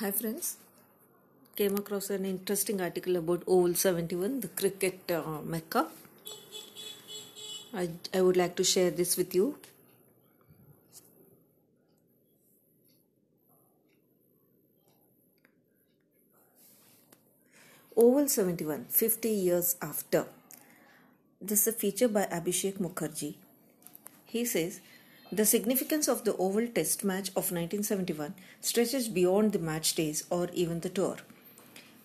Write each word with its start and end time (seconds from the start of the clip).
Hi 0.00 0.12
friends, 0.12 0.58
came 1.56 1.74
across 1.74 2.08
an 2.10 2.24
interesting 2.24 2.80
article 2.80 3.16
about 3.16 3.42
Oval 3.48 3.74
71, 3.74 4.38
the 4.38 4.46
cricket 4.46 5.10
uh, 5.10 5.40
mecca. 5.44 5.88
I, 7.74 7.88
I 8.14 8.20
would 8.20 8.36
like 8.36 8.54
to 8.54 8.62
share 8.62 8.92
this 8.92 9.16
with 9.16 9.34
you. 9.34 9.58
Oval 17.96 18.28
71, 18.28 18.84
50 18.88 19.28
years 19.28 19.74
after. 19.82 20.26
This 21.42 21.62
is 21.62 21.74
a 21.74 21.76
feature 21.76 22.06
by 22.06 22.26
Abhishek 22.26 22.74
Mukherjee. 22.74 23.34
He 24.26 24.44
says, 24.44 24.80
the 25.30 25.44
significance 25.44 26.08
of 26.08 26.24
the 26.24 26.34
Oval 26.36 26.66
Test 26.68 27.04
match 27.04 27.28
of 27.30 27.52
1971 27.52 28.34
stretches 28.62 29.08
beyond 29.08 29.52
the 29.52 29.58
match 29.58 29.94
days 29.94 30.24
or 30.30 30.48
even 30.54 30.80
the 30.80 30.88
tour. 30.88 31.18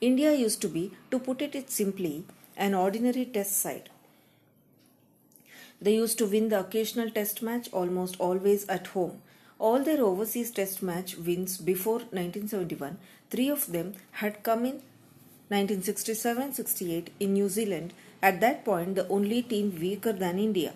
India 0.01 0.33
used 0.33 0.61
to 0.61 0.67
be, 0.67 0.91
to 1.09 1.19
put 1.19 1.41
it 1.41 1.71
simply, 1.71 2.25
an 2.57 2.73
ordinary 2.73 3.23
test 3.23 3.57
side. 3.57 3.89
They 5.81 5.95
used 5.95 6.17
to 6.17 6.25
win 6.25 6.49
the 6.49 6.59
occasional 6.59 7.09
test 7.09 7.41
match 7.41 7.69
almost 7.71 8.19
always 8.19 8.67
at 8.67 8.87
home. 8.87 9.21
All 9.57 9.81
their 9.81 10.03
overseas 10.03 10.51
test 10.51 10.83
match 10.83 11.15
wins 11.17 11.57
before 11.57 11.99
1971, 11.99 12.97
three 13.29 13.47
of 13.47 13.71
them 13.71 13.93
had 14.11 14.43
come 14.43 14.65
in 14.65 14.81
1967 15.47 16.53
68 16.53 17.09
in 17.21 17.33
New 17.33 17.47
Zealand, 17.47 17.93
at 18.21 18.41
that 18.41 18.65
point 18.65 18.95
the 18.95 19.07
only 19.07 19.41
team 19.41 19.77
weaker 19.79 20.11
than 20.11 20.39
India. 20.39 20.73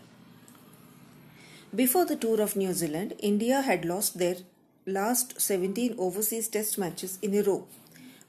Before 1.75 2.05
the 2.05 2.15
tour 2.15 2.39
of 2.41 2.55
New 2.55 2.71
Zealand, 2.71 3.13
India 3.19 3.61
had 3.61 3.83
lost 3.83 4.17
their 4.17 4.37
last 4.85 5.41
17 5.41 5.95
overseas 5.97 6.47
test 6.47 6.77
matches 6.77 7.19
in 7.21 7.35
a 7.35 7.43
row. 7.43 7.67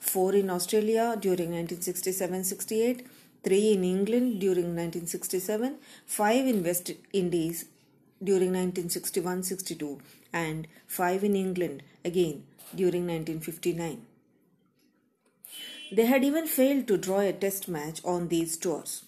Four 0.01 0.35
in 0.35 0.51
Australia 0.51 1.17
during 1.19 1.53
1967 1.53 2.43
68, 2.43 3.07
three 3.45 3.73
in 3.75 3.85
England 3.85 4.41
during 4.41 4.75
1967, 4.75 5.77
five 6.05 6.47
in 6.47 6.65
West 6.65 6.91
Indies 7.13 7.67
during 8.23 8.53
1961 8.53 9.45
62, 9.45 10.01
and 10.33 10.67
five 10.89 11.23
in 11.23 11.37
England 11.37 11.85
again 12.05 12.43
during 12.75 13.07
1959. 13.07 14.05
They 15.93 16.07
had 16.07 16.25
even 16.25 16.49
failed 16.49 16.89
to 16.89 16.99
draw 16.99 17.21
a 17.21 17.33
test 17.33 17.69
match 17.69 18.01
on 18.05 18.29
these 18.29 18.57
tours. 18.57 19.05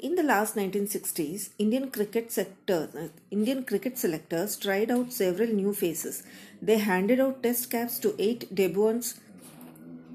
In 0.00 0.14
the 0.14 0.22
last 0.22 0.54
1960s, 0.54 1.48
Indian 1.58 1.90
cricket 1.90 2.30
sector, 2.30 2.88
Indian 3.32 3.64
cricket 3.64 3.98
selectors 3.98 4.56
tried 4.56 4.92
out 4.92 5.12
several 5.12 5.48
new 5.48 5.74
faces. 5.74 6.22
They 6.62 6.78
handed 6.78 7.18
out 7.18 7.42
test 7.42 7.68
caps 7.72 7.98
to 8.04 8.14
eight 8.16 8.54
debutants 8.54 9.18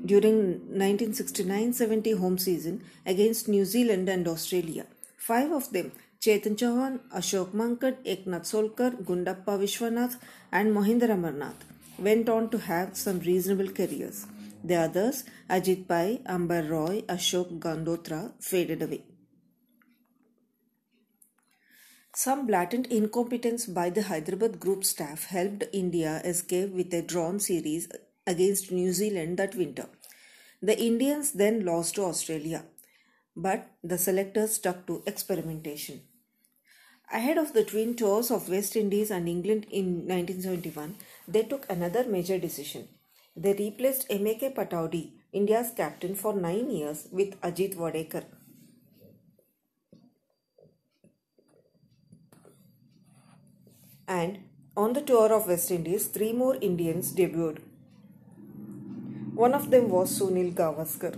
during 0.05 0.61
1969-70 0.83 2.17
home 2.17 2.37
season 2.37 2.81
against 3.05 3.49
New 3.49 3.65
Zealand 3.65 4.07
and 4.07 4.25
Australia. 4.25 4.85
Five 5.17 5.51
of 5.51 5.73
them, 5.73 5.91
Chetan 6.21 6.55
Chauhan, 6.55 7.01
Ashok 7.13 7.49
Mankad, 7.51 7.97
Eknath 8.05 8.47
Solkar, 8.53 8.91
Gundappa 9.03 9.59
Vishwanath 9.63 10.15
and 10.53 10.73
Mohinder 10.73 11.09
Amarnath, 11.09 11.63
went 11.99 12.29
on 12.29 12.49
to 12.51 12.57
have 12.57 12.95
some 12.95 13.19
reasonable 13.19 13.67
careers. 13.67 14.27
The 14.63 14.75
others, 14.75 15.25
Ajit 15.49 15.89
Pai, 15.89 16.21
Ambar 16.25 16.63
Roy, 16.69 17.01
Ashok 17.01 17.59
Gandotra, 17.59 18.31
faded 18.39 18.81
away. 18.81 19.03
Some 22.15 22.45
blatant 22.45 22.87
incompetence 22.91 23.65
by 23.65 23.89
the 23.89 24.03
Hyderabad 24.03 24.59
group 24.59 24.83
staff 24.85 25.25
helped 25.25 25.63
India 25.73 26.21
escape 26.23 26.69
with 26.69 26.93
a 26.93 27.01
drawn 27.01 27.39
series 27.39 27.87
against 28.27 28.71
New 28.71 28.93
Zealand 28.93 29.37
that 29.37 29.55
winter. 29.55 29.89
The 30.61 30.79
Indians 30.79 31.31
then 31.31 31.65
lost 31.65 31.95
to 31.95 32.03
Australia, 32.03 32.65
but 33.35 33.71
the 33.83 33.97
selectors 33.97 34.53
stuck 34.53 34.85
to 34.85 35.01
experimentation. 35.07 36.01
Ahead 37.11 37.39
of 37.39 37.53
the 37.53 37.63
twin 37.63 37.95
tours 37.95 38.29
of 38.29 38.47
West 38.47 38.75
Indies 38.75 39.09
and 39.09 39.27
England 39.27 39.65
in 39.71 40.05
1971, 40.07 40.97
they 41.27 41.41
took 41.41 41.65
another 41.67 42.03
major 42.03 42.37
decision. 42.37 42.89
They 43.35 43.53
replaced 43.53 44.05
M.A.K. 44.11 44.53
Pataudi, 44.53 45.13
India's 45.31 45.71
captain 45.75 46.13
for 46.13 46.35
nine 46.35 46.69
years, 46.69 47.07
with 47.11 47.41
Ajit 47.41 47.75
Wadekar. 47.75 48.25
And 54.07 54.39
on 54.75 54.93
the 54.93 55.01
tour 55.01 55.31
of 55.31 55.47
West 55.47 55.71
Indies, 55.71 56.07
three 56.07 56.33
more 56.33 56.55
Indians 56.55 57.13
debuted. 57.13 57.59
One 59.33 59.53
of 59.53 59.71
them 59.71 59.89
was 59.89 60.19
Sunil 60.19 60.53
Gavaskar. 60.53 61.17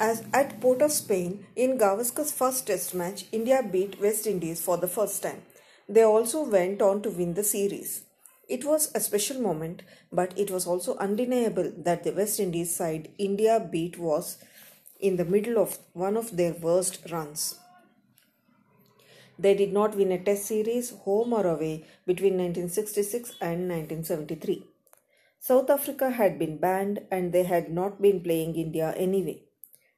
As 0.00 0.24
at 0.32 0.60
Port 0.60 0.80
of 0.80 0.92
Spain, 0.92 1.46
in 1.56 1.76
Gavaskar's 1.76 2.32
first 2.32 2.66
test 2.68 2.94
match, 2.94 3.24
India 3.32 3.62
beat 3.62 4.00
West 4.00 4.26
Indies 4.26 4.60
for 4.60 4.76
the 4.76 4.86
first 4.86 5.22
time. 5.22 5.42
They 5.88 6.02
also 6.02 6.44
went 6.48 6.80
on 6.80 7.02
to 7.02 7.10
win 7.10 7.34
the 7.34 7.44
series. 7.44 8.02
It 8.48 8.64
was 8.64 8.90
a 8.94 9.00
special 9.00 9.40
moment, 9.40 9.82
but 10.12 10.38
it 10.38 10.50
was 10.50 10.66
also 10.66 10.96
undeniable 10.98 11.72
that 11.76 12.04
the 12.04 12.12
West 12.12 12.40
Indies 12.40 12.74
side 12.74 13.10
India 13.18 13.58
beat 13.60 13.98
was 13.98 14.38
in 15.00 15.16
the 15.16 15.24
middle 15.24 15.58
of 15.58 15.78
one 15.92 16.16
of 16.16 16.36
their 16.36 16.52
worst 16.52 17.00
runs. 17.10 17.58
They 19.38 19.54
did 19.54 19.72
not 19.72 19.96
win 19.96 20.12
a 20.12 20.18
test 20.18 20.46
series, 20.46 20.90
home 20.90 21.32
or 21.32 21.46
away, 21.46 21.84
between 22.06 22.36
1966 22.38 23.30
and 23.40 23.68
1973. 23.68 24.64
South 25.38 25.70
Africa 25.70 26.10
had 26.10 26.38
been 26.38 26.58
banned 26.58 27.02
and 27.10 27.32
they 27.32 27.44
had 27.44 27.70
not 27.70 28.02
been 28.02 28.20
playing 28.20 28.56
India 28.56 28.92
anyway. 28.96 29.42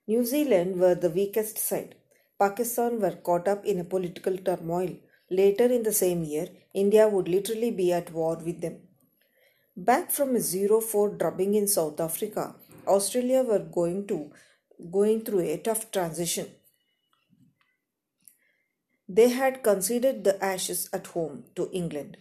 New 0.06 0.24
Zealand 0.24 0.78
were 0.78 0.94
the 0.94 1.08
weakest 1.08 1.56
side. 1.56 1.94
Pakistan 2.38 3.00
were 3.00 3.16
caught 3.28 3.48
up 3.48 3.64
in 3.64 3.80
a 3.80 3.84
political 3.84 4.36
turmoil. 4.36 4.96
Later 5.30 5.66
in 5.66 5.82
the 5.84 5.92
same 5.92 6.22
year, 6.24 6.48
India 6.74 7.08
would 7.08 7.28
literally 7.28 7.70
be 7.70 7.92
at 7.92 8.12
war 8.12 8.36
with 8.44 8.60
them. 8.60 8.80
Back 9.76 10.10
from 10.10 10.36
a 10.36 10.40
0-4 10.40 11.18
drubbing 11.18 11.54
in 11.54 11.68
South 11.68 12.00
Africa, 12.00 12.54
Australia 12.86 13.42
were 13.42 13.60
going 13.60 14.06
to 14.08 14.30
going 14.90 15.22
through 15.22 15.40
a 15.40 15.58
tough 15.58 15.90
transition. 15.90 16.48
They 19.12 19.30
had 19.30 19.64
conceded 19.64 20.22
the 20.22 20.42
Ashes 20.44 20.88
at 20.92 21.08
home 21.08 21.46
to 21.56 21.68
England. 21.72 22.18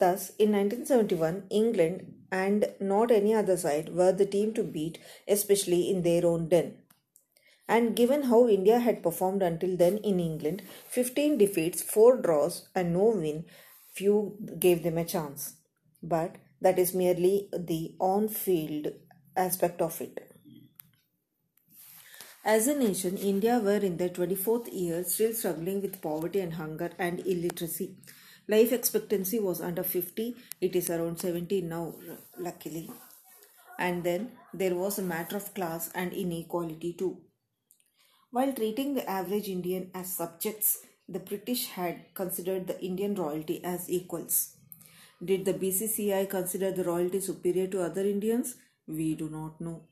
Thus, 0.00 0.30
in 0.30 0.50
1971, 0.50 1.44
England 1.48 2.14
and 2.32 2.74
not 2.80 3.12
any 3.12 3.32
other 3.32 3.56
side 3.56 3.94
were 3.94 4.10
the 4.10 4.26
team 4.26 4.52
to 4.54 4.64
beat, 4.64 4.98
especially 5.28 5.88
in 5.88 6.02
their 6.02 6.26
own 6.26 6.48
den. 6.48 6.78
And 7.68 7.94
given 7.94 8.24
how 8.24 8.48
India 8.48 8.80
had 8.80 9.00
performed 9.00 9.42
until 9.42 9.76
then 9.76 9.98
in 9.98 10.18
England 10.18 10.62
15 10.88 11.38
defeats, 11.38 11.82
4 11.82 12.16
draws, 12.16 12.68
and 12.74 12.92
no 12.92 13.12
win 13.14 13.44
few 13.92 14.38
gave 14.58 14.82
them 14.82 14.98
a 14.98 15.04
chance. 15.04 15.54
But 16.02 16.34
that 16.60 16.80
is 16.80 16.94
merely 16.94 17.48
the 17.52 17.94
on 18.00 18.26
field 18.26 18.88
aspect 19.36 19.80
of 19.80 20.00
it. 20.00 20.29
As 22.42 22.66
a 22.66 22.74
nation, 22.74 23.18
India 23.18 23.58
were 23.58 23.76
in 23.76 23.98
their 23.98 24.08
24th 24.08 24.72
year 24.72 25.04
still 25.04 25.34
struggling 25.34 25.82
with 25.82 26.00
poverty 26.00 26.40
and 26.40 26.54
hunger 26.54 26.90
and 26.98 27.20
illiteracy. 27.26 27.96
Life 28.48 28.72
expectancy 28.72 29.38
was 29.38 29.60
under 29.60 29.82
50, 29.82 30.34
it 30.60 30.74
is 30.74 30.88
around 30.88 31.20
70 31.20 31.60
now, 31.60 31.94
luckily. 32.38 32.90
And 33.78 34.04
then 34.04 34.32
there 34.54 34.74
was 34.74 34.98
a 34.98 35.02
matter 35.02 35.36
of 35.36 35.52
class 35.52 35.90
and 35.94 36.14
inequality 36.14 36.94
too. 36.94 37.18
While 38.30 38.54
treating 38.54 38.94
the 38.94 39.08
average 39.08 39.48
Indian 39.48 39.90
as 39.94 40.16
subjects, 40.16 40.78
the 41.06 41.18
British 41.18 41.66
had 41.68 42.14
considered 42.14 42.66
the 42.66 42.82
Indian 42.82 43.14
royalty 43.14 43.62
as 43.62 43.90
equals. 43.90 44.56
Did 45.22 45.44
the 45.44 45.52
BCCI 45.52 46.30
consider 46.30 46.72
the 46.72 46.84
royalty 46.84 47.20
superior 47.20 47.66
to 47.66 47.82
other 47.82 48.02
Indians? 48.02 48.56
We 48.86 49.14
do 49.14 49.28
not 49.28 49.60
know. 49.60 49.82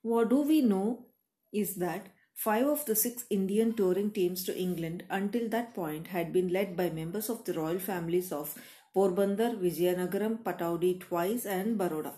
What 0.00 0.30
do 0.30 0.42
we 0.42 0.62
know 0.62 1.06
is 1.52 1.74
that 1.76 2.06
five 2.34 2.66
of 2.66 2.84
the 2.86 2.94
six 2.94 3.24
Indian 3.30 3.74
touring 3.74 4.10
teams 4.10 4.44
to 4.44 4.56
England 4.56 5.04
until 5.10 5.48
that 5.48 5.74
point 5.74 6.08
had 6.08 6.32
been 6.32 6.48
led 6.48 6.76
by 6.76 6.90
members 6.90 7.28
of 7.28 7.44
the 7.44 7.52
royal 7.52 7.78
families 7.78 8.32
of 8.32 8.58
Porbandar, 8.94 9.56
Vijayanagaram, 9.58 10.42
Pataudi 10.42 11.00
twice, 11.00 11.46
and 11.46 11.78
Baroda. 11.78 12.14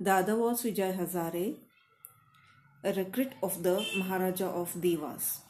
The 0.00 0.12
other 0.12 0.36
was 0.36 0.62
Vijay 0.62 0.96
Hazare, 0.96 1.56
a 2.82 2.92
recruit 2.94 3.32
of 3.42 3.62
the 3.62 3.84
Maharaja 3.98 4.46
of 4.46 4.80
Devas. 4.80 5.40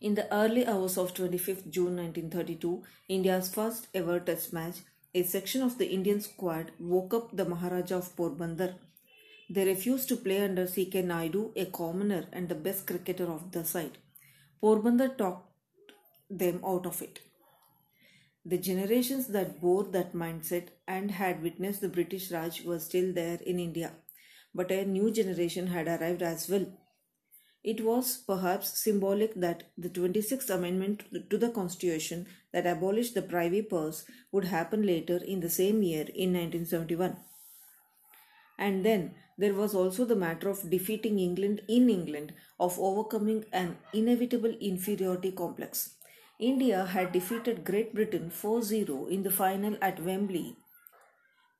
In 0.00 0.16
the 0.16 0.26
early 0.34 0.66
hours 0.66 0.98
of 0.98 1.14
25th 1.14 1.70
June 1.70 1.96
1932, 1.96 2.82
India's 3.08 3.48
first 3.54 3.86
ever 3.94 4.18
test 4.18 4.52
match, 4.52 4.78
a 5.14 5.22
section 5.22 5.62
of 5.62 5.78
the 5.78 5.88
Indian 5.88 6.20
squad 6.20 6.72
woke 6.80 7.14
up 7.14 7.36
the 7.36 7.44
Maharaja 7.44 7.98
of 7.98 8.16
Porbandar. 8.16 8.74
They 9.54 9.66
refused 9.66 10.08
to 10.08 10.16
play 10.16 10.42
under 10.42 10.66
C.K. 10.66 11.02
Nayudu, 11.02 11.52
a 11.56 11.66
commoner 11.66 12.24
and 12.32 12.48
the 12.48 12.54
best 12.54 12.86
cricketer 12.86 13.30
of 13.30 13.52
the 13.52 13.64
side. 13.66 13.98
Porbandar 14.62 15.18
talked 15.18 15.52
them 16.30 16.62
out 16.64 16.86
of 16.86 17.02
it. 17.02 17.18
The 18.46 18.56
generations 18.56 19.26
that 19.28 19.60
bore 19.60 19.84
that 19.96 20.14
mindset 20.14 20.68
and 20.88 21.10
had 21.10 21.42
witnessed 21.42 21.82
the 21.82 21.90
British 21.90 22.30
Raj 22.32 22.62
were 22.64 22.78
still 22.78 23.12
there 23.12 23.40
in 23.44 23.60
India, 23.60 23.92
but 24.54 24.70
a 24.70 24.86
new 24.86 25.10
generation 25.10 25.66
had 25.66 25.86
arrived 25.86 26.22
as 26.22 26.48
well. 26.48 26.66
It 27.62 27.84
was 27.84 28.16
perhaps 28.26 28.82
symbolic 28.82 29.34
that 29.34 29.64
the 29.76 29.90
26th 29.90 30.48
Amendment 30.48 31.04
to 31.28 31.36
the 31.36 31.50
Constitution 31.50 32.26
that 32.54 32.66
abolished 32.66 33.14
the 33.14 33.20
privy 33.20 33.60
purse 33.60 34.06
would 34.32 34.46
happen 34.46 34.86
later 34.86 35.18
in 35.18 35.40
the 35.40 35.50
same 35.50 35.82
year 35.82 36.06
in 36.14 36.32
1971. 36.32 37.18
And 38.58 38.84
then 38.86 39.14
there 39.38 39.54
was 39.54 39.74
also 39.74 40.04
the 40.04 40.16
matter 40.16 40.48
of 40.48 40.70
defeating 40.70 41.18
England 41.18 41.62
in 41.68 41.88
England, 41.88 42.32
of 42.60 42.78
overcoming 42.78 43.44
an 43.52 43.76
inevitable 43.92 44.54
inferiority 44.60 45.32
complex. 45.32 45.94
India 46.38 46.84
had 46.86 47.12
defeated 47.12 47.64
Great 47.64 47.94
Britain 47.94 48.30
4 48.30 48.62
0 48.62 49.06
in 49.06 49.22
the 49.22 49.30
final 49.30 49.76
at 49.80 50.02
Wembley 50.02 50.56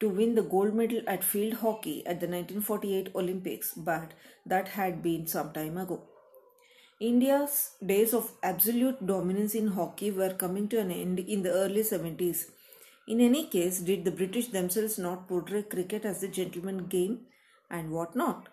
to 0.00 0.08
win 0.08 0.34
the 0.34 0.42
gold 0.42 0.74
medal 0.74 1.02
at 1.06 1.22
field 1.22 1.54
hockey 1.64 1.98
at 2.04 2.18
the 2.20 2.26
1948 2.26 3.10
Olympics, 3.14 3.72
but 3.74 4.14
that 4.44 4.68
had 4.68 5.02
been 5.02 5.26
some 5.28 5.52
time 5.52 5.78
ago. 5.78 6.02
India's 6.98 7.74
days 7.84 8.12
of 8.12 8.32
absolute 8.42 9.06
dominance 9.06 9.54
in 9.54 9.68
hockey 9.68 10.10
were 10.10 10.34
coming 10.34 10.66
to 10.68 10.78
an 10.78 10.90
end 10.90 11.20
in 11.20 11.42
the 11.42 11.52
early 11.52 11.82
70s. 11.82 12.46
In 13.06 13.20
any 13.20 13.46
case, 13.46 13.78
did 13.80 14.04
the 14.04 14.10
British 14.10 14.48
themselves 14.48 14.98
not 14.98 15.28
portray 15.28 15.62
cricket 15.62 16.04
as 16.04 16.22
a 16.22 16.28
gentleman 16.28 16.86
game 16.86 17.20
and 17.72 17.90
what 17.90 18.14
not? 18.14 18.48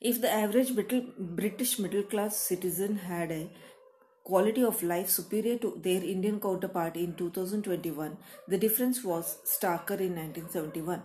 If 0.00 0.22
the 0.22 0.32
average 0.32 0.70
British 1.18 1.78
middle 1.78 2.04
class 2.04 2.36
citizen 2.36 2.96
had 2.96 3.30
a 3.30 3.50
quality 4.24 4.62
of 4.62 4.82
life 4.82 5.10
superior 5.10 5.58
to 5.58 5.78
their 5.82 6.02
Indian 6.02 6.40
counterpart 6.40 6.96
in 6.96 7.14
2021, 7.16 8.16
the 8.48 8.56
difference 8.56 9.04
was 9.04 9.38
starker 9.44 10.00
in 10.00 10.14
1971. 10.16 11.02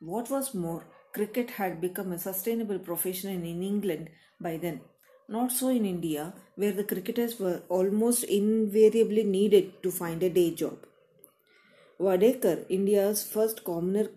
What 0.00 0.30
was 0.30 0.54
more, 0.54 0.86
cricket 1.12 1.50
had 1.50 1.80
become 1.80 2.12
a 2.12 2.18
sustainable 2.18 2.78
profession 2.78 3.30
in 3.30 3.62
England 3.62 4.10
by 4.40 4.58
then. 4.58 4.82
Not 5.28 5.50
so 5.50 5.68
in 5.68 5.84
India, 5.84 6.34
where 6.54 6.72
the 6.72 6.84
cricketers 6.84 7.40
were 7.40 7.62
almost 7.68 8.22
invariably 8.24 9.24
needed 9.24 9.82
to 9.82 9.90
find 9.90 10.22
a 10.22 10.30
day 10.30 10.54
job. 10.54 10.86
Wadekar, 12.00 12.64
India's 12.68 13.24
first 13.24 13.64
commoner 13.64 14.08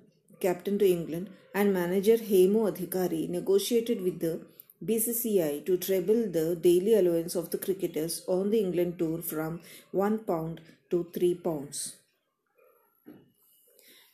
captain 0.42 0.78
to 0.80 0.88
England, 0.90 1.30
and 1.54 1.74
manager 1.74 2.18
Hemu 2.18 2.62
Adhikari 2.72 3.30
negotiated 3.30 4.02
with 4.02 4.20
the 4.20 4.42
BCCI 4.84 5.66
to 5.66 5.78
treble 5.78 6.28
the 6.38 6.56
daily 6.56 6.96
allowance 6.96 7.36
of 7.36 7.52
the 7.52 7.58
cricketers 7.58 8.24
on 8.28 8.50
the 8.50 8.60
England 8.60 8.98
tour 8.98 9.22
from 9.22 9.60
£1 9.94 10.60
to 10.90 11.04
£3. 11.14 11.94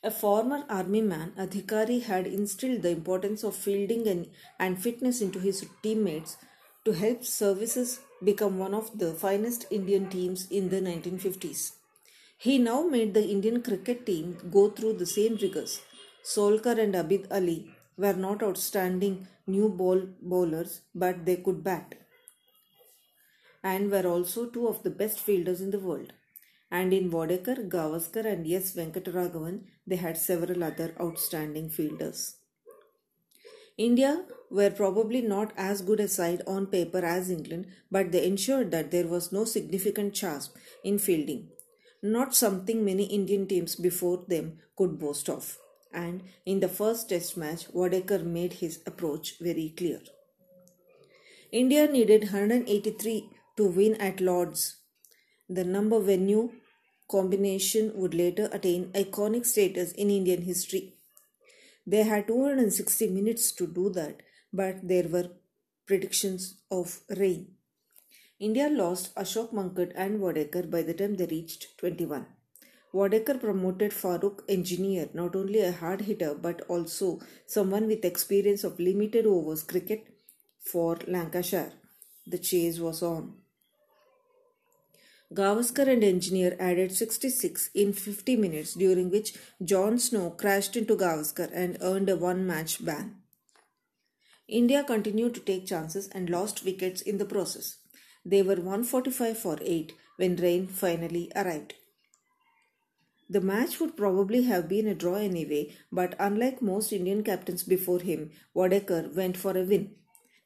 A 0.04 0.10
former 0.10 0.64
army 0.68 1.00
man, 1.02 1.32
Adhikari 1.36 2.02
had 2.02 2.26
instilled 2.26 2.82
the 2.82 2.90
importance 2.90 3.42
of 3.42 3.56
fielding 3.56 4.06
and, 4.06 4.28
and 4.58 4.80
fitness 4.80 5.20
into 5.20 5.40
his 5.40 5.66
teammates 5.82 6.36
to 6.84 6.92
help 6.92 7.24
services 7.24 8.00
become 8.22 8.58
one 8.58 8.74
of 8.74 8.96
the 8.98 9.12
finest 9.14 9.66
Indian 9.70 10.08
teams 10.08 10.46
in 10.50 10.68
the 10.68 10.80
1950s. 10.80 11.72
He 12.36 12.58
now 12.58 12.82
made 12.82 13.14
the 13.14 13.26
Indian 13.26 13.60
cricket 13.62 14.06
team 14.06 14.38
go 14.52 14.70
through 14.70 14.94
the 14.94 15.06
same 15.06 15.36
rigors. 15.42 15.82
Solkar 16.24 16.78
and 16.78 16.94
Abid 16.94 17.26
Ali 17.30 17.70
were 17.96 18.14
not 18.14 18.42
outstanding 18.42 19.26
new 19.46 19.68
ball 19.68 20.08
bowlers, 20.20 20.82
but 20.94 21.24
they 21.24 21.36
could 21.36 21.64
bat 21.64 21.94
and 23.62 23.90
were 23.90 24.06
also 24.06 24.46
two 24.46 24.66
of 24.68 24.82
the 24.82 24.90
best 24.90 25.20
fielders 25.20 25.60
in 25.60 25.70
the 25.70 25.78
world. 25.78 26.12
And 26.70 26.92
in 26.92 27.10
Wadekar, 27.10 27.68
Gavaskar, 27.68 28.26
and 28.26 28.46
yes, 28.46 28.74
Venkataraghavan, 28.74 29.62
they 29.86 29.96
had 29.96 30.18
several 30.18 30.62
other 30.62 30.94
outstanding 31.00 31.70
fielders. 31.70 32.36
India 33.76 34.24
were 34.50 34.70
probably 34.70 35.22
not 35.22 35.52
as 35.56 35.82
good 35.82 36.00
a 36.00 36.08
side 36.08 36.42
on 36.46 36.66
paper 36.66 36.98
as 36.98 37.30
England, 37.30 37.66
but 37.90 38.12
they 38.12 38.26
ensured 38.26 38.70
that 38.70 38.90
there 38.90 39.06
was 39.06 39.32
no 39.32 39.44
significant 39.44 40.14
chasm 40.14 40.52
in 40.84 40.98
fielding, 40.98 41.48
not 42.02 42.34
something 42.34 42.84
many 42.84 43.04
Indian 43.04 43.46
teams 43.46 43.76
before 43.76 44.24
them 44.26 44.58
could 44.76 44.98
boast 44.98 45.28
of 45.28 45.58
and 45.92 46.22
in 46.44 46.60
the 46.60 46.68
first 46.68 47.08
test 47.08 47.36
match, 47.36 47.68
Wadekar 47.72 48.24
made 48.24 48.54
his 48.54 48.80
approach 48.86 49.38
very 49.40 49.74
clear. 49.76 50.00
India 51.50 51.86
needed 51.90 52.24
183 52.24 53.30
to 53.56 53.64
win 53.66 53.94
at 54.00 54.20
Lords. 54.20 54.76
The 55.48 55.64
number 55.64 55.98
venue 55.98 56.52
combination 57.10 57.92
would 57.94 58.14
later 58.14 58.50
attain 58.52 58.92
iconic 58.92 59.46
status 59.46 59.92
in 59.92 60.10
Indian 60.10 60.42
history. 60.42 60.94
They 61.86 62.02
had 62.02 62.26
260 62.26 63.08
minutes 63.08 63.52
to 63.52 63.66
do 63.66 63.88
that, 63.90 64.22
but 64.52 64.86
there 64.86 65.08
were 65.08 65.30
predictions 65.86 66.60
of 66.70 67.00
rain. 67.16 67.54
India 68.38 68.68
lost 68.68 69.14
Ashok 69.14 69.52
Mankad 69.52 69.92
and 69.96 70.20
Wadekar 70.20 70.70
by 70.70 70.82
the 70.82 70.94
time 70.94 71.16
they 71.16 71.26
reached 71.26 71.78
21. 71.78 72.26
Wadekar 72.94 73.38
promoted 73.38 73.90
Farooq 73.90 74.40
Engineer, 74.48 75.10
not 75.12 75.36
only 75.36 75.60
a 75.60 75.72
hard 75.72 76.02
hitter 76.02 76.34
but 76.34 76.62
also 76.68 77.20
someone 77.46 77.86
with 77.86 78.04
experience 78.04 78.64
of 78.64 78.80
limited 78.80 79.26
overs 79.26 79.62
cricket 79.62 80.06
for 80.58 80.98
Lancashire. 81.06 81.72
The 82.26 82.38
chase 82.38 82.78
was 82.78 83.02
on. 83.02 83.34
Gavaskar 85.34 85.86
and 85.86 86.02
Engineer 86.02 86.56
added 86.58 86.90
66 86.90 87.68
in 87.74 87.92
50 87.92 88.36
minutes, 88.36 88.72
during 88.72 89.10
which 89.10 89.34
John 89.62 89.98
Snow 89.98 90.30
crashed 90.30 90.74
into 90.74 90.96
Gavaskar 90.96 91.50
and 91.52 91.76
earned 91.82 92.08
a 92.08 92.16
one 92.16 92.46
match 92.46 92.82
ban. 92.82 93.16
India 94.48 94.82
continued 94.82 95.34
to 95.34 95.40
take 95.40 95.66
chances 95.66 96.08
and 96.08 96.30
lost 96.30 96.64
wickets 96.64 97.02
in 97.02 97.18
the 97.18 97.26
process. 97.26 97.76
They 98.24 98.40
were 98.40 98.56
145 98.56 99.36
for 99.36 99.58
8 99.60 99.92
when 100.16 100.36
rain 100.36 100.66
finally 100.66 101.30
arrived. 101.36 101.74
The 103.30 103.40
match 103.40 103.78
would 103.78 103.96
probably 103.96 104.42
have 104.44 104.68
been 104.68 104.86
a 104.86 104.94
draw 104.94 105.16
anyway, 105.16 105.76
but 105.92 106.14
unlike 106.18 106.62
most 106.62 106.92
Indian 106.92 107.22
captains 107.22 107.62
before 107.62 108.00
him, 108.00 108.30
Wadekar 108.54 109.14
went 109.14 109.36
for 109.36 109.56
a 109.56 109.64
win. 109.64 109.96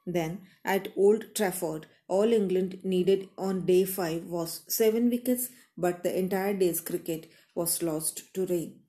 Then, 0.05 0.41
at 0.65 0.89
Old 0.97 1.35
Trafford, 1.35 1.87
all 2.09 2.33
England 2.33 2.81
needed 2.83 3.29
on 3.39 3.67
day 3.67 3.85
5 3.85 4.25
was 4.25 4.63
7 4.69 5.11
wickets, 5.11 5.51
but 5.79 6.03
the 6.03 6.19
entire 6.19 6.55
day's 6.55 6.81
cricket 6.81 7.31
was 7.55 7.83
lost 7.83 8.35
to 8.35 8.47
rain. 8.47 8.81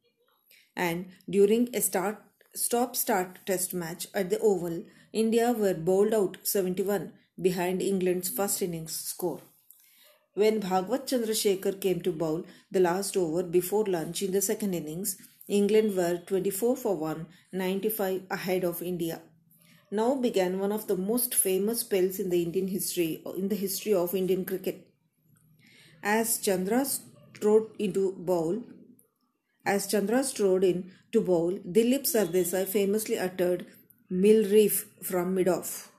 And 0.75 1.06
during 1.29 1.70
a 1.75 1.82
start 1.82 2.22
stop 2.56 2.96
start 2.96 3.39
test 3.46 3.74
match 3.74 4.08
at 4.13 4.29
the 4.29 4.39
Oval, 4.39 4.84
India 5.12 5.51
were 5.51 5.74
bowled 5.74 6.13
out 6.13 6.38
71 6.44 7.13
behind 7.39 7.82
England's 7.82 8.29
first 8.29 8.62
innings 8.62 8.96
score. 8.96 9.41
When 10.36 10.62
Bhagwat 10.62 11.06
Chandrasekhar 11.08 11.80
came 11.80 12.02
to 12.02 12.12
bowl 12.12 12.44
the 12.72 12.80
last 12.80 13.16
over 13.16 13.44
before 13.44 13.86
lunch 13.86 14.24
in 14.24 14.32
the 14.32 14.42
second 14.42 14.74
innings, 14.74 15.16
England 15.48 15.96
were 15.96 16.24
24 16.25 16.75
for 16.75 16.96
1, 16.96 17.28
95 17.52 18.24
ahead 18.32 18.63
of 18.63 18.82
India. 18.82 19.22
Now 19.92 20.16
began 20.16 20.58
one 20.58 20.72
of 20.72 20.88
the 20.88 20.98
most 20.98 21.36
famous 21.36 21.82
spells 21.82 22.18
in 22.18 22.32
the 22.32 22.42
Indian 22.42 22.68
history 22.68 23.22
in 23.38 23.50
the 23.50 23.56
history 23.56 23.94
of 23.94 24.16
Indian 24.16 24.44
cricket. 24.44 24.88
As 26.02 26.40
Chandra 26.40 26.84
strode 26.84 27.70
into 27.78 28.13
bowl, 28.13 28.63
as 29.63 29.86
Chandra 29.86 30.24
strode 30.24 30.63
in 30.63 30.92
to 31.12 31.22
bowl, 31.22 31.60
Dilip 31.60 32.06
Sardesai 32.08 32.66
famously 32.66 33.20
uttered 33.20 33.68
"Mill 34.10 34.50
reef" 34.50 34.88
from 35.04 35.36
mid-off. 35.36 35.92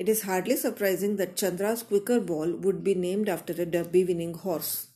It 0.00 0.08
is 0.08 0.22
hardly 0.22 0.56
surprising 0.56 1.16
that 1.16 1.36
Chandra's 1.36 1.82
quicker 1.82 2.20
ball 2.20 2.52
would 2.52 2.82
be 2.82 2.94
named 2.94 3.28
after 3.28 3.52
a 3.52 3.66
derby 3.66 4.02
winning 4.02 4.32
horse. 4.32 4.86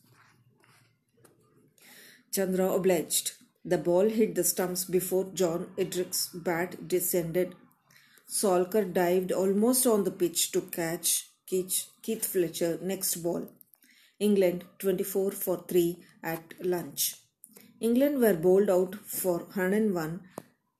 Chandra 2.32 2.72
obliged. 2.72 3.32
The 3.66 3.76
ball 3.76 4.08
hit 4.08 4.34
the 4.34 4.44
stumps 4.44 4.86
before 4.86 5.26
John 5.34 5.66
Edrich's 5.76 6.30
bat 6.32 6.88
descended. 6.88 7.54
Solkar 8.26 8.94
dived 8.94 9.30
almost 9.30 9.86
on 9.86 10.04
the 10.04 10.10
pitch 10.10 10.52
to 10.52 10.62
catch 10.62 11.28
Keith 11.46 12.24
Fletcher 12.24 12.78
next 12.80 13.16
ball. 13.16 13.50
England 14.18 14.64
24 14.78 15.32
for 15.32 15.64
3 15.68 15.98
at 16.22 16.54
lunch. 16.64 17.16
England 17.78 18.20
were 18.20 18.32
bowled 18.32 18.70
out 18.70 18.94
for 19.04 19.40
101, 19.40 20.22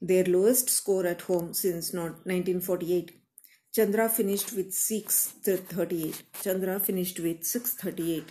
their 0.00 0.25
lowest 0.25 0.71
score 0.71 1.07
at 1.07 1.21
home 1.21 1.52
since 1.52 1.93
1948. 1.93 3.21
Chandra 3.75 4.09
finished 4.09 4.52
with 4.52 4.73
638. 4.73 6.23
Chandra 6.40 6.78
finished 6.78 7.19
with 7.19 7.43
638. 7.43 8.23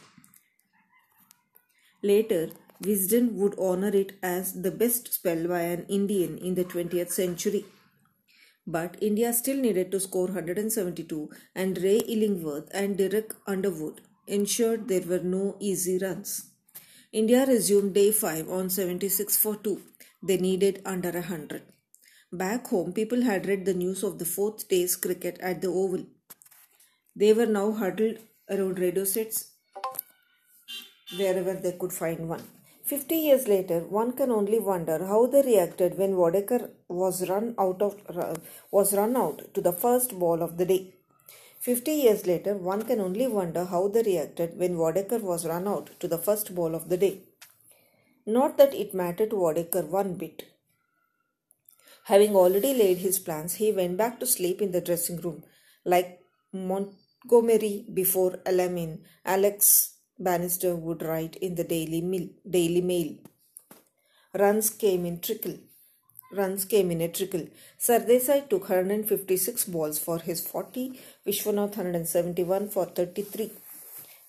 Later, 2.01 2.51
Wisden 2.81 3.33
would 3.33 3.53
honor 3.59 3.93
it 3.93 4.13
as 4.23 4.53
the 4.61 4.71
best 4.71 5.13
spell 5.13 5.45
by 5.49 5.59
an 5.63 5.85
Indian 5.89 6.37
in 6.37 6.55
the 6.55 6.63
20th 6.63 7.11
century. 7.11 7.65
But 8.65 8.95
India 9.01 9.33
still 9.33 9.57
needed 9.57 9.91
to 9.91 9.99
score 9.99 10.27
172 10.27 11.29
and 11.53 11.77
Ray 11.77 11.97
Illingworth 11.97 12.69
and 12.73 12.97
Derek 12.97 13.33
Underwood 13.45 13.99
ensured 14.27 14.87
there 14.87 15.01
were 15.01 15.19
no 15.19 15.57
easy 15.59 15.97
runs. 15.97 16.51
India 17.11 17.45
resumed 17.45 17.95
day 17.95 18.13
5 18.13 18.49
on 18.49 18.69
76 18.69 19.35
for 19.35 19.57
2. 19.57 19.81
They 20.25 20.37
needed 20.37 20.81
under 20.85 21.11
100. 21.11 21.72
Back 22.33 22.69
home, 22.69 22.93
people 22.93 23.21
had 23.21 23.45
read 23.45 23.63
the 23.63 23.75
news 23.75 24.01
of 24.01 24.17
the 24.17 24.25
fourth 24.25 24.67
day's 24.67 24.95
cricket 24.95 25.37
at 25.39 25.61
the 25.61 25.67
Oval. 25.67 26.05
They 27.15 27.31
were 27.31 27.45
now 27.45 27.71
huddled 27.73 28.17
around 28.49 28.79
radio 28.79 29.03
sets 29.03 29.51
wherever 31.15 31.53
they 31.53 31.73
could 31.73 31.93
find 31.93 32.27
one. 32.27 32.41
Fifty 32.83 33.17
years 33.17 33.47
later, 33.47 33.81
one 33.81 34.13
can 34.13 34.31
only 34.31 34.57
wonder 34.57 35.05
how 35.05 35.27
they 35.27 35.43
reacted 35.43 35.95
when 35.99 36.15
Wadekar 36.15 36.71
was 36.87 37.29
run 37.29 37.53
out 37.59 37.83
of 37.83 37.97
was 38.71 38.95
run 38.95 39.15
out 39.15 39.43
to 39.53 39.61
the 39.61 39.73
first 39.83 40.17
ball 40.17 40.41
of 40.41 40.57
the 40.57 40.65
day. 40.65 40.95
Fifty 41.59 41.91
years 41.91 42.25
later, 42.25 42.55
one 42.55 42.81
can 42.81 42.99
only 42.99 43.27
wonder 43.27 43.65
how 43.65 43.87
they 43.89 44.01
reacted 44.01 44.57
when 44.57 44.75
Wadekar 44.77 45.21
was 45.21 45.45
run 45.45 45.67
out 45.67 45.91
to 45.99 46.07
the 46.07 46.17
first 46.17 46.55
ball 46.55 46.73
of 46.73 46.89
the 46.89 46.97
day. 46.97 47.19
Not 48.25 48.57
that 48.57 48.73
it 48.73 48.95
mattered 48.95 49.29
to 49.29 49.35
Wadekar 49.35 49.85
one 49.85 50.15
bit. 50.15 50.45
Having 52.05 52.35
already 52.35 52.73
laid 52.73 52.97
his 52.97 53.19
plans, 53.19 53.55
he 53.55 53.71
went 53.71 53.97
back 53.97 54.19
to 54.19 54.25
sleep 54.25 54.61
in 54.61 54.71
the 54.71 54.81
dressing 54.81 55.21
room, 55.21 55.43
like 55.85 56.19
Montgomery 56.51 57.85
before 57.93 58.31
Alamein. 58.45 58.99
Alex 59.25 59.95
Bannister 60.19 60.75
would 60.75 61.01
write 61.01 61.37
in 61.37 61.55
the 61.55 61.63
Daily 61.63 62.01
Mail. 62.01 62.27
Daily 62.49 62.81
Mail. 62.81 63.15
Runs 64.33 64.69
came 64.69 65.05
in 65.05 65.19
trickle. 65.21 65.57
Runs 66.33 66.65
came 66.65 66.91
in 66.91 67.01
a 67.01 67.07
trickle. 67.07 67.47
Sardesai 67.79 68.49
took 68.49 68.69
156 68.69 69.65
balls 69.65 69.97
for 69.99 70.19
his 70.19 70.45
40, 70.45 70.99
Vishwanath 71.25 71.77
171 71.77 72.69
for 72.69 72.85
33. 72.85 73.51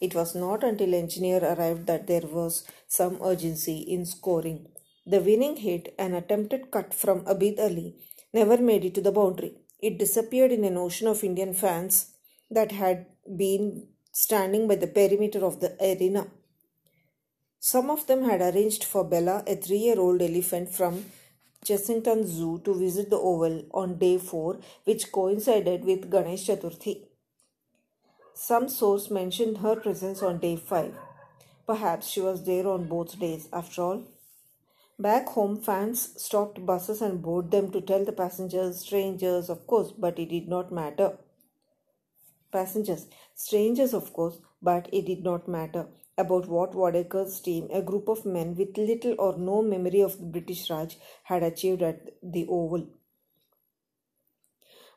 It 0.00 0.14
was 0.14 0.34
not 0.34 0.62
until 0.62 0.94
engineer 0.94 1.42
arrived 1.42 1.86
that 1.86 2.06
there 2.06 2.26
was 2.26 2.64
some 2.86 3.18
urgency 3.22 3.78
in 3.78 4.04
scoring. 4.06 4.68
The 5.06 5.20
winning 5.20 5.56
hit, 5.56 5.94
an 5.98 6.14
attempted 6.14 6.70
cut 6.70 6.94
from 6.94 7.24
Abid 7.26 7.58
Ali, 7.58 7.94
never 8.32 8.56
made 8.56 8.84
it 8.86 8.94
to 8.94 9.02
the 9.02 9.12
boundary. 9.12 9.54
It 9.78 9.98
disappeared 9.98 10.50
in 10.50 10.64
an 10.64 10.78
ocean 10.78 11.08
of 11.08 11.22
Indian 11.22 11.52
fans 11.52 12.12
that 12.50 12.72
had 12.72 13.06
been 13.36 13.88
standing 14.12 14.66
by 14.66 14.76
the 14.76 14.86
perimeter 14.86 15.44
of 15.44 15.60
the 15.60 15.76
arena. 15.80 16.26
Some 17.60 17.90
of 17.90 18.06
them 18.06 18.24
had 18.24 18.40
arranged 18.40 18.84
for 18.84 19.04
Bella, 19.04 19.42
a 19.46 19.56
three 19.56 19.78
year 19.78 19.98
old 20.00 20.22
elephant 20.22 20.70
from 20.70 21.04
Chessington 21.64 22.26
Zoo, 22.26 22.60
to 22.64 22.74
visit 22.74 23.10
the 23.10 23.18
Oval 23.18 23.64
on 23.72 23.98
day 23.98 24.16
4, 24.18 24.58
which 24.84 25.12
coincided 25.12 25.84
with 25.84 26.10
Ganesh 26.10 26.46
Chaturthi. 26.46 27.02
Some 28.34 28.68
source 28.68 29.10
mentioned 29.10 29.58
her 29.58 29.76
presence 29.76 30.22
on 30.22 30.38
day 30.38 30.56
5. 30.56 30.94
Perhaps 31.66 32.08
she 32.08 32.20
was 32.20 32.44
there 32.44 32.66
on 32.66 32.88
both 32.88 33.18
days, 33.18 33.48
after 33.52 33.82
all. 33.82 34.02
Back 34.98 35.28
home, 35.28 35.60
fans 35.60 36.20
stopped 36.22 36.64
buses 36.64 37.02
and 37.02 37.20
boarded 37.20 37.50
them 37.50 37.70
to 37.72 37.80
tell 37.80 38.04
the 38.04 38.12
passengers, 38.12 38.80
strangers, 38.80 39.50
of 39.50 39.66
course, 39.66 39.92
but 39.92 40.18
it 40.18 40.28
did 40.30 40.48
not 40.48 40.72
matter 40.72 41.18
passengers, 42.54 43.06
strangers 43.34 43.92
of 43.98 44.12
course, 44.12 44.38
but 44.62 44.88
it 44.92 45.06
did 45.06 45.24
not 45.28 45.48
matter 45.48 45.86
about 46.16 46.48
what 46.56 46.76
Wadekar's 46.80 47.40
team, 47.40 47.68
a 47.72 47.82
group 47.82 48.08
of 48.08 48.24
men 48.24 48.54
with 48.54 48.78
little 48.78 49.16
or 49.18 49.36
no 49.36 49.60
memory 49.62 50.00
of 50.00 50.18
the 50.18 50.30
British 50.36 50.70
Raj, 50.70 50.96
had 51.24 51.42
achieved 51.42 51.82
at 51.82 52.12
the 52.22 52.46
Oval. 52.48 52.86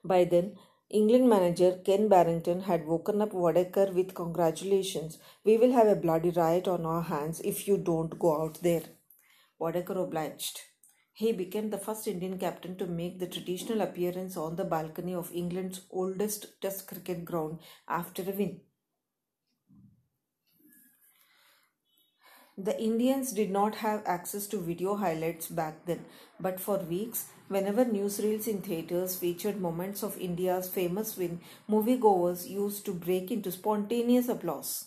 By 0.03 0.23
then, 0.25 0.51
England 0.89 1.27
manager 1.29 1.71
Ken 1.83 2.07
Barrington 2.07 2.61
had 2.61 2.85
woken 2.87 3.21
up 3.21 3.33
Wadekar 3.33 3.93
with 3.93 4.13
congratulations. 4.13 5.17
We 5.43 5.57
will 5.57 5.73
have 5.73 5.87
a 5.87 5.95
bloody 5.95 6.29
riot 6.29 6.67
on 6.67 6.85
our 6.85 7.01
hands 7.01 7.41
if 7.43 7.67
you 7.67 7.77
don't 7.77 8.17
go 8.19 8.41
out 8.43 8.59
there. 8.61 8.83
Wadekar 9.59 9.97
obliged. 10.03 10.61
He 11.13 11.31
became 11.31 11.71
the 11.71 11.79
first 11.79 12.07
Indian 12.07 12.37
captain 12.37 12.77
to 12.77 12.85
make 12.85 13.19
the 13.19 13.27
traditional 13.27 13.81
appearance 13.81 14.37
on 14.37 14.55
the 14.55 14.63
balcony 14.63 15.15
of 15.15 15.31
England's 15.31 15.81
oldest 15.89 16.61
Test 16.61 16.87
cricket 16.87 17.25
ground 17.25 17.59
after 17.87 18.21
a 18.21 18.35
win. 18.35 18.61
The 22.57 22.79
Indians 22.81 23.33
did 23.33 23.51
not 23.51 23.75
have 23.75 24.03
access 24.05 24.47
to 24.47 24.57
video 24.59 24.95
highlights 24.95 25.47
back 25.47 25.85
then, 25.85 26.05
but 26.39 26.59
for 26.59 26.79
weeks, 26.79 27.27
whenever 27.47 27.85
newsreels 27.85 28.47
in 28.47 28.61
theatres 28.63 29.15
featured 29.15 29.61
moments 29.61 30.01
of 30.01 30.19
India's 30.19 30.67
famous 30.67 31.15
win, 31.15 31.39
moviegoers 31.69 32.49
used 32.49 32.83
to 32.85 32.93
break 32.93 33.29
into 33.29 33.51
spontaneous 33.51 34.27
applause. 34.27 34.86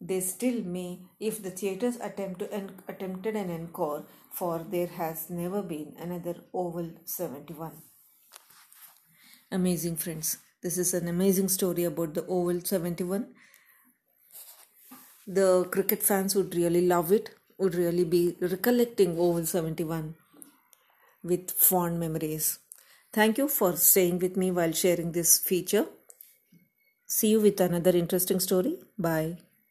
They 0.00 0.20
still 0.20 0.62
may 0.64 1.02
if 1.20 1.42
the 1.42 1.50
theatres 1.50 1.96
attempt 2.00 2.38
to 2.40 2.52
en- 2.52 2.82
attempted 2.88 3.36
an 3.36 3.50
encore, 3.50 4.06
for 4.32 4.64
there 4.68 4.86
has 4.86 5.28
never 5.28 5.62
been 5.62 5.94
another 5.98 6.36
Oval 6.54 6.90
71. 7.04 7.82
Amazing, 9.52 9.96
friends. 9.96 10.38
This 10.62 10.78
is 10.78 10.94
an 10.94 11.08
amazing 11.08 11.48
story 11.48 11.84
about 11.84 12.14
the 12.14 12.24
Oval 12.26 12.60
71. 12.64 13.34
The 15.26 15.64
cricket 15.70 16.02
fans 16.02 16.34
would 16.34 16.54
really 16.54 16.86
love 16.86 17.12
it, 17.12 17.30
would 17.58 17.74
really 17.74 18.04
be 18.04 18.36
recollecting 18.40 19.18
Oval 19.18 19.44
71 19.46 20.14
with 21.22 21.50
fond 21.50 22.00
memories. 22.00 22.58
Thank 23.12 23.38
you 23.38 23.48
for 23.48 23.76
staying 23.76 24.18
with 24.20 24.36
me 24.36 24.50
while 24.50 24.72
sharing 24.72 25.12
this 25.12 25.38
feature. 25.38 25.86
See 27.06 27.28
you 27.32 27.40
with 27.40 27.60
another 27.60 27.90
interesting 27.90 28.40
story. 28.40 28.78
Bye. 28.98 29.38